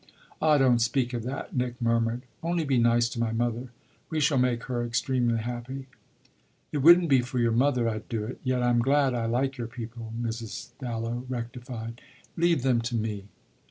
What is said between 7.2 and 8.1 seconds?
for your mother I'd